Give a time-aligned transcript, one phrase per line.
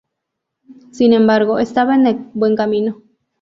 [0.91, 3.03] Sin embargo, estaba en el buen camino.